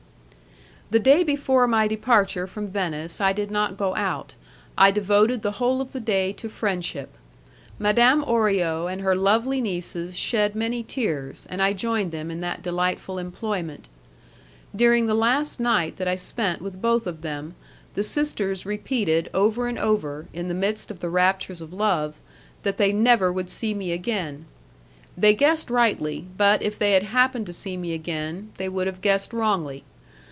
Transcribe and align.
The 0.91 0.99
day 0.99 1.23
before 1.23 1.67
my 1.69 1.87
departure 1.87 2.45
from 2.45 2.67
Venice 2.67 3.21
I 3.21 3.31
did 3.31 3.49
not 3.49 3.77
go 3.77 3.95
out; 3.95 4.35
I 4.77 4.91
devoted 4.91 5.41
the 5.41 5.51
whole 5.53 5.79
of 5.79 5.93
the 5.93 6.01
day 6.01 6.33
to 6.33 6.49
friendship. 6.49 7.15
Madame 7.79 8.21
Orio 8.25 8.87
and 8.91 8.99
her 9.01 9.15
lovely 9.15 9.61
nieces 9.61 10.17
shed 10.19 10.53
many 10.53 10.83
tears, 10.83 11.47
and 11.49 11.61
I 11.61 11.71
joined 11.71 12.11
them 12.11 12.29
in 12.29 12.41
that 12.41 12.61
delightful 12.61 13.19
employment. 13.19 13.87
During 14.75 15.05
the 15.05 15.13
last 15.13 15.61
night 15.61 15.95
that 15.95 16.09
I 16.09 16.17
spent 16.17 16.61
with 16.61 16.81
both 16.81 17.07
of 17.07 17.21
them, 17.21 17.55
the 17.93 18.03
sisters 18.03 18.65
repeated 18.65 19.29
over 19.33 19.67
and 19.67 19.79
over, 19.79 20.27
in 20.33 20.49
the 20.49 20.53
midst 20.53 20.91
of 20.91 20.99
the 20.99 21.09
raptures 21.09 21.61
of 21.61 21.71
love, 21.71 22.15
that 22.63 22.75
they 22.75 22.91
never 22.91 23.31
would 23.31 23.49
see 23.49 23.73
me 23.73 23.93
again. 23.93 24.43
They 25.15 25.35
guessed 25.35 25.69
rightly; 25.69 26.27
but 26.35 26.61
if 26.61 26.77
they 26.77 26.91
had 26.91 27.03
happened 27.03 27.45
to 27.45 27.53
see 27.53 27.77
me 27.77 27.93
again 27.93 28.49
they 28.57 28.67
would 28.67 28.87
have 28.87 28.99
guessed 28.99 29.31
wrongly. 29.31 29.85